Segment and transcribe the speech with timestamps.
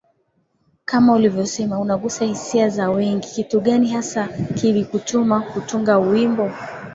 [0.85, 6.51] kama ulivyosema unagusa hisia za wengi Kitu gani hasa kilikutuma kutunga wimbo